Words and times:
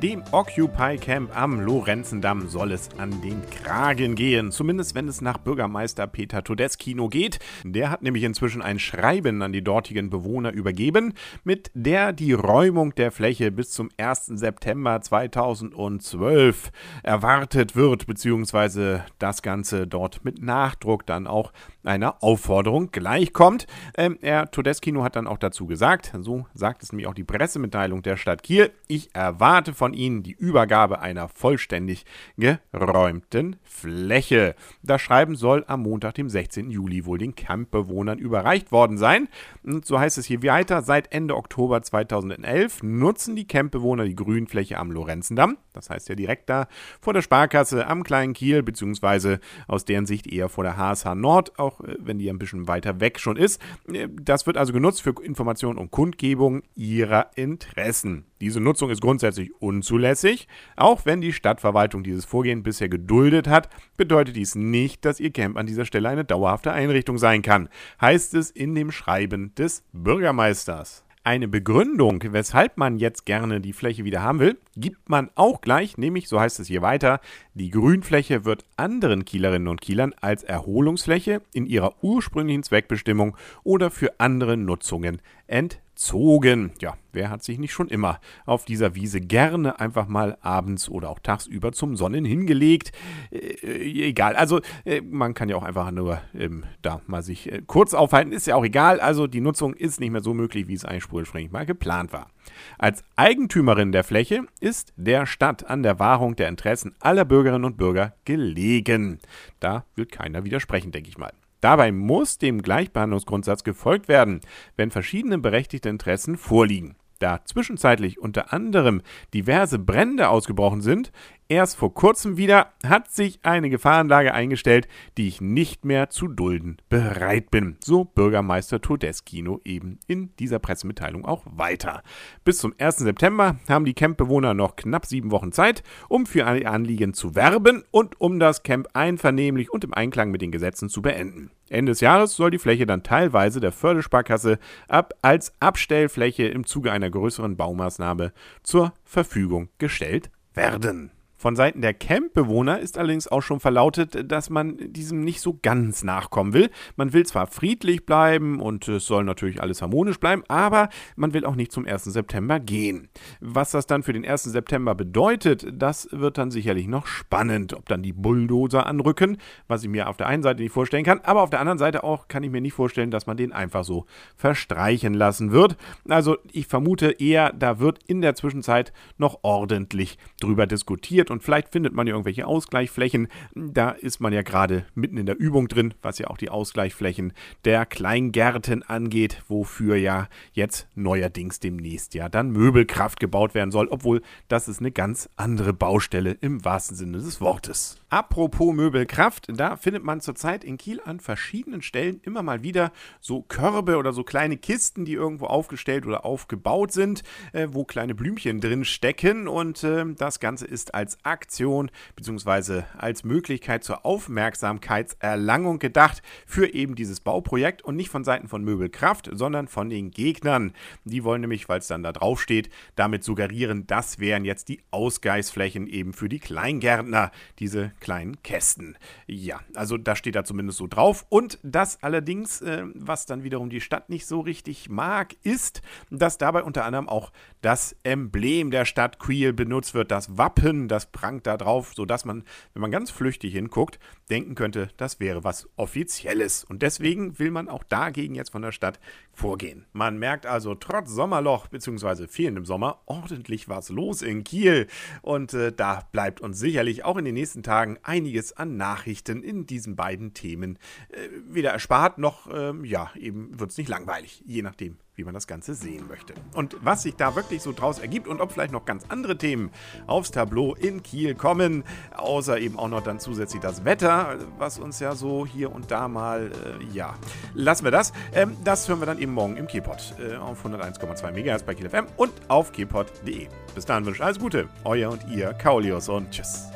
Dem 0.00 0.22
Occupy 0.32 0.98
Camp 0.98 1.34
am 1.34 1.60
Lorenzendamm 1.60 2.48
soll 2.48 2.72
es 2.72 2.90
an 2.98 3.22
den 3.22 3.40
Kragen 3.48 4.14
gehen. 4.14 4.52
Zumindest 4.52 4.94
wenn 4.94 5.08
es 5.08 5.22
nach 5.22 5.38
Bürgermeister 5.38 6.06
Peter 6.06 6.44
Todeskino 6.44 7.08
geht. 7.08 7.38
Der 7.64 7.90
hat 7.90 8.02
nämlich 8.02 8.24
inzwischen 8.24 8.60
ein 8.60 8.78
Schreiben 8.78 9.40
an 9.40 9.52
die 9.52 9.64
dortigen 9.64 10.10
Bewohner 10.10 10.52
übergeben, 10.52 11.14
mit 11.44 11.70
der 11.72 12.12
die 12.12 12.34
Räumung 12.34 12.94
der 12.94 13.10
Fläche 13.10 13.50
bis 13.50 13.70
zum 13.70 13.88
1. 13.96 14.26
September 14.26 15.00
2012 15.00 16.72
erwartet 17.02 17.74
wird, 17.74 18.06
beziehungsweise 18.06 19.04
das 19.18 19.40
Ganze 19.40 19.86
dort 19.86 20.24
mit 20.24 20.42
Nachdruck 20.42 21.06
dann 21.06 21.26
auch 21.26 21.52
einer 21.86 22.22
Aufforderung 22.22 22.90
gleichkommt. 22.90 23.66
Ähm, 23.96 24.18
Herr 24.20 24.50
Todeskino 24.50 25.02
hat 25.02 25.16
dann 25.16 25.26
auch 25.26 25.38
dazu 25.38 25.66
gesagt, 25.66 26.12
so 26.20 26.46
sagt 26.54 26.82
es 26.82 26.92
nämlich 26.92 27.06
auch 27.06 27.14
die 27.14 27.24
Pressemitteilung 27.24 28.02
der 28.02 28.16
Stadt 28.16 28.42
Kiel, 28.42 28.70
ich 28.88 29.14
erwarte 29.14 29.74
von 29.74 29.92
ihnen 29.94 30.22
die 30.22 30.32
Übergabe 30.32 31.00
einer 31.00 31.28
vollständig 31.28 32.04
geräumten 32.36 33.56
Fläche. 33.62 34.54
Das 34.82 35.02
Schreiben 35.02 35.36
soll 35.36 35.64
am 35.66 35.82
Montag, 35.82 36.14
dem 36.14 36.28
16. 36.28 36.70
Juli, 36.70 37.06
wohl 37.06 37.18
den 37.18 37.34
Campbewohnern 37.34 38.18
überreicht 38.18 38.72
worden 38.72 38.98
sein. 38.98 39.28
Und 39.62 39.86
so 39.86 39.98
heißt 39.98 40.18
es 40.18 40.26
hier 40.26 40.42
weiter, 40.42 40.82
seit 40.82 41.12
Ende 41.12 41.36
Oktober 41.36 41.82
2011 41.82 42.82
nutzen 42.82 43.36
die 43.36 43.46
Campbewohner 43.46 44.04
die 44.04 44.16
Grünfläche 44.16 44.78
am 44.78 44.90
Lorenzendamm, 44.90 45.58
das 45.72 45.90
heißt 45.90 46.08
ja 46.08 46.14
direkt 46.14 46.48
da 46.48 46.68
vor 47.00 47.12
der 47.12 47.22
Sparkasse 47.22 47.86
am 47.86 48.02
Kleinen 48.02 48.32
Kiel, 48.32 48.62
beziehungsweise 48.62 49.40
aus 49.68 49.84
deren 49.84 50.06
Sicht 50.06 50.26
eher 50.26 50.48
vor 50.48 50.64
der 50.64 50.76
HSH 50.76 51.14
Nord, 51.14 51.58
auch 51.58 51.75
äh, 51.84 51.94
wenn 51.98 52.18
die 52.18 52.28
ein 52.30 52.38
bisschen 52.38 52.68
weiter 52.68 53.00
weg 53.00 53.18
schon 53.18 53.36
ist. 53.36 53.60
Äh, 53.92 54.08
das 54.20 54.46
wird 54.46 54.56
also 54.56 54.72
genutzt 54.72 55.02
für 55.02 55.14
Informationen 55.22 55.78
und 55.78 55.90
Kundgebung 55.90 56.62
ihrer 56.74 57.30
Interessen. 57.36 58.24
Diese 58.40 58.60
Nutzung 58.60 58.90
ist 58.90 59.00
grundsätzlich 59.00 59.50
unzulässig. 59.60 60.46
Auch 60.76 61.06
wenn 61.06 61.20
die 61.20 61.32
Stadtverwaltung 61.32 62.02
dieses 62.02 62.24
Vorgehen 62.24 62.62
bisher 62.62 62.88
geduldet 62.88 63.48
hat, 63.48 63.70
bedeutet 63.96 64.36
dies 64.36 64.54
nicht, 64.54 65.04
dass 65.04 65.20
ihr 65.20 65.30
Camp 65.30 65.56
an 65.56 65.66
dieser 65.66 65.86
Stelle 65.86 66.08
eine 66.08 66.24
dauerhafte 66.24 66.72
Einrichtung 66.72 67.18
sein 67.18 67.42
kann, 67.42 67.68
heißt 68.00 68.34
es 68.34 68.50
in 68.50 68.74
dem 68.74 68.90
Schreiben 68.90 69.54
des 69.54 69.84
Bürgermeisters. 69.92 71.05
Eine 71.26 71.48
Begründung, 71.48 72.22
weshalb 72.30 72.76
man 72.76 73.00
jetzt 73.00 73.26
gerne 73.26 73.60
die 73.60 73.72
Fläche 73.72 74.04
wieder 74.04 74.22
haben 74.22 74.38
will, 74.38 74.58
gibt 74.76 75.08
man 75.08 75.28
auch 75.34 75.60
gleich, 75.60 75.98
nämlich, 75.98 76.28
so 76.28 76.38
heißt 76.38 76.60
es 76.60 76.68
hier 76.68 76.82
weiter, 76.82 77.20
die 77.52 77.70
Grünfläche 77.70 78.44
wird 78.44 78.64
anderen 78.76 79.24
Kielerinnen 79.24 79.66
und 79.66 79.80
Kielern 79.80 80.14
als 80.20 80.44
Erholungsfläche 80.44 81.42
in 81.52 81.66
ihrer 81.66 81.94
ursprünglichen 82.00 82.62
Zweckbestimmung 82.62 83.36
oder 83.64 83.90
für 83.90 84.20
andere 84.20 84.56
Nutzungen 84.56 85.20
entzogen 85.48 85.85
gezogen. 85.96 86.72
Ja, 86.80 86.94
wer 87.12 87.30
hat 87.30 87.42
sich 87.42 87.58
nicht 87.58 87.72
schon 87.72 87.88
immer 87.88 88.20
auf 88.44 88.66
dieser 88.66 88.94
Wiese 88.94 89.20
gerne 89.20 89.80
einfach 89.80 90.06
mal 90.06 90.36
abends 90.42 90.90
oder 90.90 91.08
auch 91.08 91.18
tagsüber 91.18 91.72
zum 91.72 91.96
Sonnen 91.96 92.24
hingelegt? 92.24 92.92
Äh, 93.30 93.38
äh, 93.38 94.08
egal, 94.08 94.36
also 94.36 94.60
äh, 94.84 95.00
man 95.00 95.32
kann 95.32 95.48
ja 95.48 95.56
auch 95.56 95.62
einfach 95.62 95.90
nur 95.90 96.20
ähm, 96.34 96.64
da 96.82 97.00
mal 97.06 97.22
sich 97.22 97.50
äh, 97.50 97.62
kurz 97.66 97.94
aufhalten, 97.94 98.32
ist 98.32 98.46
ja 98.46 98.56
auch 98.56 98.64
egal. 98.64 99.00
Also 99.00 99.26
die 99.26 99.40
Nutzung 99.40 99.72
ist 99.72 99.98
nicht 99.98 100.10
mehr 100.10 100.22
so 100.22 100.34
möglich, 100.34 100.68
wie 100.68 100.74
es 100.74 100.84
eigentlich 100.84 101.10
ursprünglich 101.10 101.50
mal 101.50 101.66
geplant 101.66 102.12
war. 102.12 102.30
Als 102.78 103.02
Eigentümerin 103.16 103.90
der 103.90 104.04
Fläche 104.04 104.44
ist 104.60 104.92
der 104.96 105.24
Stadt 105.24 105.66
an 105.66 105.82
der 105.82 105.98
Wahrung 105.98 106.36
der 106.36 106.48
Interessen 106.48 106.94
aller 107.00 107.24
Bürgerinnen 107.24 107.64
und 107.64 107.78
Bürger 107.78 108.14
gelegen. 108.26 109.18
Da 109.60 109.86
wird 109.94 110.12
keiner 110.12 110.44
widersprechen, 110.44 110.92
denke 110.92 111.08
ich 111.08 111.16
mal. 111.16 111.32
Dabei 111.60 111.92
muss 111.92 112.38
dem 112.38 112.62
Gleichbehandlungsgrundsatz 112.62 113.64
gefolgt 113.64 114.08
werden, 114.08 114.40
wenn 114.76 114.90
verschiedene 114.90 115.38
berechtigte 115.38 115.88
Interessen 115.88 116.36
vorliegen. 116.36 116.96
Da 117.18 117.42
zwischenzeitlich 117.44 118.18
unter 118.18 118.52
anderem 118.52 119.00
diverse 119.32 119.78
Brände 119.78 120.28
ausgebrochen 120.28 120.82
sind, 120.82 121.12
Erst 121.48 121.76
vor 121.76 121.94
kurzem 121.94 122.36
wieder 122.36 122.72
hat 122.84 123.12
sich 123.12 123.38
eine 123.44 123.70
Gefahrenlage 123.70 124.34
eingestellt, 124.34 124.88
die 125.16 125.28
ich 125.28 125.40
nicht 125.40 125.84
mehr 125.84 126.10
zu 126.10 126.26
dulden 126.26 126.78
bereit 126.88 127.52
bin. 127.52 127.76
So 127.84 128.04
Bürgermeister 128.04 128.80
Todeskino 128.80 129.60
eben 129.64 130.00
in 130.08 130.34
dieser 130.40 130.58
Pressemitteilung 130.58 131.24
auch 131.24 131.44
weiter. 131.46 132.02
Bis 132.44 132.58
zum 132.58 132.74
1. 132.78 132.96
September 132.96 133.60
haben 133.68 133.84
die 133.84 133.94
Campbewohner 133.94 134.54
noch 134.54 134.74
knapp 134.74 135.06
sieben 135.06 135.30
Wochen 135.30 135.52
Zeit, 135.52 135.84
um 136.08 136.26
für 136.26 136.40
ihr 136.40 136.68
Anliegen 136.68 137.14
zu 137.14 137.36
werben 137.36 137.84
und 137.92 138.20
um 138.20 138.40
das 138.40 138.64
Camp 138.64 138.88
einvernehmlich 138.94 139.70
und 139.70 139.84
im 139.84 139.94
Einklang 139.94 140.32
mit 140.32 140.42
den 140.42 140.50
Gesetzen 140.50 140.88
zu 140.88 141.00
beenden. 141.00 141.52
Ende 141.68 141.92
des 141.92 142.00
Jahres 142.00 142.34
soll 142.34 142.50
die 142.50 142.58
Fläche 142.58 142.86
dann 142.86 143.04
teilweise 143.04 143.60
der 143.60 143.70
Fördersparkasse 143.70 144.58
ab 144.88 145.14
als 145.22 145.52
Abstellfläche 145.60 146.48
im 146.48 146.66
Zuge 146.66 146.90
einer 146.90 147.10
größeren 147.10 147.56
Baumaßnahme 147.56 148.32
zur 148.64 148.94
Verfügung 149.04 149.68
gestellt 149.78 150.30
werden. 150.54 151.12
Von 151.38 151.54
Seiten 151.54 151.82
der 151.82 151.94
Campbewohner 151.94 152.80
ist 152.80 152.96
allerdings 152.98 153.28
auch 153.28 153.42
schon 153.42 153.60
verlautet, 153.60 154.30
dass 154.30 154.48
man 154.50 154.78
diesem 154.78 155.20
nicht 155.20 155.40
so 155.40 155.58
ganz 155.60 156.02
nachkommen 156.02 156.54
will. 156.54 156.70
Man 156.96 157.12
will 157.12 157.26
zwar 157.26 157.46
friedlich 157.46 158.06
bleiben 158.06 158.60
und 158.60 158.88
es 158.88 159.06
soll 159.06 159.24
natürlich 159.24 159.60
alles 159.60 159.82
harmonisch 159.82 160.18
bleiben, 160.18 160.42
aber 160.48 160.88
man 161.14 161.34
will 161.34 161.44
auch 161.44 161.54
nicht 161.54 161.72
zum 161.72 161.86
1. 161.86 162.04
September 162.04 162.58
gehen. 162.58 163.08
Was 163.40 163.70
das 163.70 163.86
dann 163.86 164.02
für 164.02 164.12
den 164.12 164.24
1. 164.24 164.44
September 164.44 164.94
bedeutet, 164.94 165.66
das 165.72 166.08
wird 166.10 166.38
dann 166.38 166.50
sicherlich 166.50 166.86
noch 166.88 167.06
spannend. 167.06 167.74
Ob 167.74 167.86
dann 167.88 168.02
die 168.02 168.12
Bulldozer 168.12 168.86
anrücken, 168.86 169.36
was 169.68 169.82
ich 169.82 169.90
mir 169.90 170.08
auf 170.08 170.16
der 170.16 170.28
einen 170.28 170.42
Seite 170.42 170.62
nicht 170.62 170.72
vorstellen 170.72 171.04
kann, 171.04 171.20
aber 171.22 171.42
auf 171.42 171.50
der 171.50 171.60
anderen 171.60 171.78
Seite 171.78 172.02
auch 172.02 172.28
kann 172.28 172.42
ich 172.42 172.50
mir 172.50 172.60
nicht 172.60 172.72
vorstellen, 172.72 173.10
dass 173.10 173.26
man 173.26 173.36
den 173.36 173.52
einfach 173.52 173.84
so 173.84 174.06
verstreichen 174.36 175.14
lassen 175.14 175.52
wird. 175.52 175.76
Also 176.08 176.38
ich 176.50 176.66
vermute 176.66 177.10
eher, 177.10 177.52
da 177.52 177.78
wird 177.78 178.00
in 178.06 178.22
der 178.22 178.34
Zwischenzeit 178.34 178.92
noch 179.18 179.40
ordentlich 179.42 180.18
drüber 180.40 180.66
diskutiert 180.66 181.30
und 181.36 181.42
vielleicht 181.42 181.68
findet 181.68 181.92
man 181.92 182.06
ja 182.06 182.14
irgendwelche 182.14 182.46
Ausgleichflächen. 182.46 183.28
Da 183.54 183.90
ist 183.90 184.20
man 184.20 184.32
ja 184.32 184.40
gerade 184.40 184.86
mitten 184.94 185.18
in 185.18 185.26
der 185.26 185.38
Übung 185.38 185.68
drin, 185.68 185.92
was 186.00 186.18
ja 186.18 186.28
auch 186.28 186.38
die 186.38 186.48
Ausgleichflächen 186.48 187.34
der 187.66 187.84
Kleingärten 187.84 188.82
angeht, 188.82 189.42
wofür 189.46 189.96
ja 189.96 190.28
jetzt 190.54 190.88
neuerdings 190.94 191.60
demnächst 191.60 192.14
ja 192.14 192.30
dann 192.30 192.52
Möbelkraft 192.52 193.20
gebaut 193.20 193.54
werden 193.54 193.70
soll, 193.70 193.88
obwohl 193.88 194.22
das 194.48 194.66
ist 194.66 194.80
eine 194.80 194.92
ganz 194.92 195.28
andere 195.36 195.74
Baustelle 195.74 196.38
im 196.40 196.64
wahrsten 196.64 196.96
Sinne 196.96 197.18
des 197.18 197.42
Wortes. 197.42 198.00
Apropos 198.08 198.72
Möbelkraft, 198.72 199.48
da 199.48 199.76
findet 199.76 200.04
man 200.04 200.22
zurzeit 200.22 200.64
in 200.64 200.78
Kiel 200.78 201.02
an 201.04 201.20
verschiedenen 201.20 201.82
Stellen 201.82 202.20
immer 202.22 202.42
mal 202.42 202.62
wieder 202.62 202.92
so 203.20 203.42
Körbe 203.42 203.98
oder 203.98 204.14
so 204.14 204.24
kleine 204.24 204.56
Kisten, 204.56 205.04
die 205.04 205.12
irgendwo 205.12 205.46
aufgestellt 205.46 206.06
oder 206.06 206.24
aufgebaut 206.24 206.92
sind, 206.92 207.24
äh, 207.52 207.68
wo 207.72 207.84
kleine 207.84 208.14
Blümchen 208.14 208.60
drin 208.60 208.86
stecken 208.86 209.48
und 209.48 209.84
äh, 209.84 210.04
das 210.16 210.40
Ganze 210.40 210.66
ist 210.66 210.94
als 210.94 211.15
Aktion 211.22 211.90
bzw. 212.16 212.82
als 212.96 213.24
Möglichkeit 213.24 213.84
zur 213.84 214.04
Aufmerksamkeitserlangung 214.04 215.78
gedacht 215.78 216.22
für 216.46 216.72
eben 216.72 216.94
dieses 216.94 217.20
Bauprojekt 217.20 217.82
und 217.82 217.96
nicht 217.96 218.10
von 218.10 218.24
Seiten 218.24 218.48
von 218.48 218.64
Möbelkraft, 218.64 219.30
sondern 219.32 219.68
von 219.68 219.90
den 219.90 220.10
Gegnern. 220.10 220.72
Die 221.04 221.24
wollen 221.24 221.40
nämlich, 221.40 221.68
weil 221.68 221.78
es 221.80 221.88
dann 221.88 222.02
da 222.02 222.12
drauf 222.12 222.40
steht, 222.40 222.70
damit 222.94 223.24
suggerieren, 223.24 223.86
das 223.86 224.18
wären 224.18 224.44
jetzt 224.44 224.68
die 224.68 224.82
Ausgleichsflächen 224.90 225.86
eben 225.86 226.12
für 226.12 226.28
die 226.28 226.38
Kleingärtner, 226.38 227.30
diese 227.58 227.92
kleinen 228.00 228.42
Kästen. 228.42 228.96
Ja, 229.26 229.60
also 229.74 229.96
das 229.96 230.18
steht 230.18 230.34
da 230.34 230.44
zumindest 230.44 230.78
so 230.78 230.86
drauf. 230.86 231.26
Und 231.28 231.58
das 231.62 232.02
allerdings, 232.02 232.62
äh, 232.62 232.84
was 232.94 233.26
dann 233.26 233.42
wiederum 233.42 233.70
die 233.70 233.80
Stadt 233.80 234.08
nicht 234.08 234.26
so 234.26 234.40
richtig 234.40 234.88
mag, 234.88 235.34
ist, 235.42 235.82
dass 236.10 236.38
dabei 236.38 236.62
unter 236.62 236.84
anderem 236.84 237.08
auch 237.08 237.32
das 237.62 237.96
Emblem 238.02 238.70
der 238.70 238.84
Stadt 238.84 239.18
Queel 239.18 239.52
benutzt 239.52 239.94
wird, 239.94 240.10
das 240.10 240.36
Wappen, 240.36 240.88
das 240.88 241.05
prangt 241.12 241.46
da 241.46 241.56
drauf, 241.56 241.92
sodass 241.94 242.24
man, 242.24 242.44
wenn 242.72 242.82
man 242.82 242.90
ganz 242.90 243.10
flüchtig 243.10 243.52
hinguckt, 243.52 243.98
denken 244.30 244.54
könnte, 244.54 244.88
das 244.96 245.20
wäre 245.20 245.44
was 245.44 245.68
Offizielles. 245.76 246.64
Und 246.64 246.82
deswegen 246.82 247.38
will 247.38 247.50
man 247.50 247.68
auch 247.68 247.84
dagegen 247.84 248.34
jetzt 248.34 248.50
von 248.50 248.62
der 248.62 248.72
Stadt 248.72 248.98
vorgehen. 249.32 249.86
Man 249.92 250.18
merkt 250.18 250.46
also 250.46 250.74
trotz 250.74 251.10
Sommerloch 251.10 251.68
bzw. 251.68 252.26
fehlendem 252.26 252.64
Sommer 252.64 253.02
ordentlich 253.06 253.68
was 253.68 253.88
los 253.88 254.22
in 254.22 254.44
Kiel. 254.44 254.88
Und 255.22 255.54
äh, 255.54 255.72
da 255.72 256.08
bleibt 256.12 256.40
uns 256.40 256.58
sicherlich 256.58 257.04
auch 257.04 257.16
in 257.16 257.24
den 257.24 257.34
nächsten 257.34 257.62
Tagen 257.62 257.98
einiges 258.02 258.52
an 258.52 258.76
Nachrichten 258.76 259.42
in 259.42 259.66
diesen 259.66 259.96
beiden 259.96 260.34
Themen 260.34 260.78
äh, 261.10 261.28
weder 261.48 261.70
erspart 261.70 262.18
noch, 262.18 262.48
äh, 262.48 262.72
ja, 262.86 263.10
eben 263.16 263.58
wird 263.58 263.70
es 263.70 263.78
nicht 263.78 263.88
langweilig, 263.88 264.42
je 264.46 264.62
nachdem, 264.62 264.96
wie 265.14 265.24
man 265.24 265.34
das 265.34 265.46
Ganze 265.46 265.74
sehen 265.74 266.06
möchte. 266.08 266.34
Und 266.54 266.76
was 266.82 267.02
sich 267.02 267.16
da 267.16 267.34
wirklich 267.36 267.62
so 267.62 267.72
draus 267.72 267.98
ergibt 267.98 268.28
und 268.28 268.40
ob 268.40 268.52
vielleicht 268.52 268.72
noch 268.72 268.84
ganz 268.84 269.04
andere 269.08 269.36
Themen 269.38 269.70
aufs 270.06 270.30
Tableau 270.30 270.74
in 270.74 271.02
Kiel 271.02 271.34
kommen, 271.34 271.84
außer 272.14 272.58
eben 272.58 272.78
auch 272.78 272.88
noch 272.88 273.02
dann 273.02 273.20
zusätzlich 273.20 273.60
das 273.60 273.84
Wetter, 273.84 274.15
Was 274.58 274.78
uns 274.78 275.00
ja 275.00 275.14
so 275.14 275.46
hier 275.46 275.72
und 275.72 275.90
da 275.90 276.08
mal, 276.08 276.50
äh, 276.50 276.94
ja, 276.94 277.14
lassen 277.54 277.84
wir 277.84 277.90
das. 277.90 278.12
Ähm, 278.34 278.56
das 278.64 278.88
hören 278.88 279.00
wir 279.00 279.06
dann 279.06 279.18
eben 279.18 279.32
morgen 279.32 279.56
im 279.56 279.66
Keypod 279.66 280.14
äh, 280.18 280.36
auf 280.36 280.64
101,2 280.64 281.32
MHz 281.32 281.62
bei 281.62 281.74
KielFM 281.74 282.06
und 282.16 282.32
auf 282.48 282.72
keypod.de. 282.72 283.48
Bis 283.74 283.84
dahin 283.84 284.06
wünsche 284.06 284.18
ich 284.18 284.24
alles 284.24 284.38
Gute, 284.38 284.68
euer 284.84 285.10
und 285.10 285.26
ihr, 285.28 285.52
Kaulius 285.54 286.08
und 286.08 286.30
tschüss. 286.30 286.75